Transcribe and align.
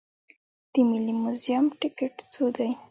د 0.71 0.73
ملي 0.89 1.13
موزیم 1.21 1.65
ټکټ 1.79 2.15
څو 2.33 2.43
دی؟ 2.55 2.69